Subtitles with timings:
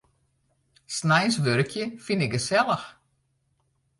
[0.95, 2.85] Sneins wurkje fyn ik gesellich.